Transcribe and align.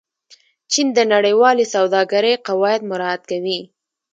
چین 0.71 0.87
د 0.97 0.99
نړیوالې 1.13 1.65
سوداګرۍ 1.75 2.33
قواعد 2.47 2.81
مراعت 2.91 3.21
کوي. 3.31 3.59